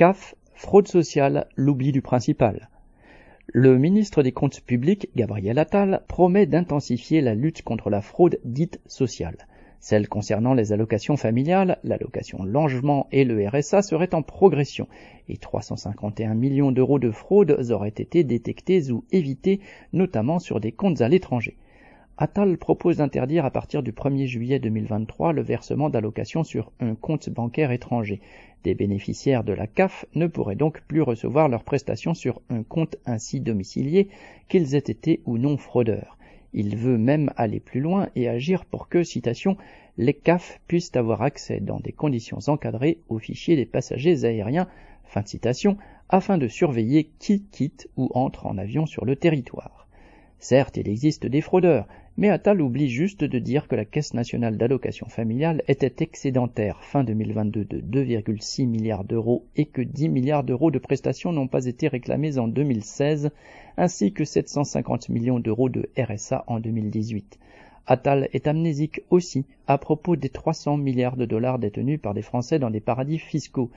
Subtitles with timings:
[0.00, 2.70] CAF, fraude sociale, l'oubli du principal.
[3.48, 8.80] Le ministre des Comptes publics, Gabriel Attal, promet d'intensifier la lutte contre la fraude dite
[8.86, 9.36] sociale.
[9.78, 14.88] Celle concernant les allocations familiales, l'allocation logement et le RSA seraient en progression
[15.28, 19.60] et 351 millions d'euros de fraude auraient été détectés ou évités,
[19.92, 21.58] notamment sur des comptes à l'étranger.
[22.22, 27.30] Attal propose d'interdire à partir du 1er juillet 2023 le versement d'allocations sur un compte
[27.30, 28.20] bancaire étranger.
[28.62, 32.96] Des bénéficiaires de la CAF ne pourraient donc plus recevoir leurs prestations sur un compte
[33.06, 34.10] ainsi domicilié,
[34.50, 36.18] qu'ils aient été ou non fraudeurs.
[36.52, 39.56] Il veut même aller plus loin et agir pour que, citation,
[39.96, 44.68] les CAF puissent avoir accès dans des conditions encadrées aux fichiers des passagers aériens,
[45.04, 45.78] fin de citation,
[46.10, 49.80] afin de surveiller qui quitte ou entre en avion sur le territoire.
[50.42, 54.58] Certes, il existe des fraudeurs, mais Attal oublie juste de dire que la Caisse nationale
[54.58, 60.70] d'allocation familiale était excédentaire fin 2022 de 2,6 milliards d'euros et que 10 milliards d'euros
[60.70, 63.30] de prestations n'ont pas été réclamés en 2016,
[63.76, 67.38] ainsi que 750 millions d'euros de RSA en 2018.
[67.86, 72.58] Attal est amnésique aussi à propos des 300 milliards de dollars détenus par des Français
[72.58, 73.70] dans des paradis fiscaux.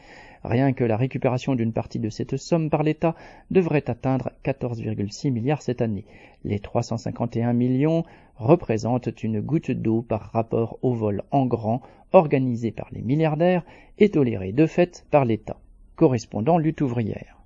[0.44, 3.16] Rien que la récupération d'une partie de cette somme par l'État
[3.50, 6.06] devrait atteindre 14,6 milliards cette année.
[6.44, 8.04] Les 351 millions
[8.38, 13.64] représentent une goutte d'eau par rapport au vol en grand organisé par les milliardaires
[14.00, 15.58] et toléré de fait par l'État.
[15.95, 17.42] Correspondant lutte ouvrière.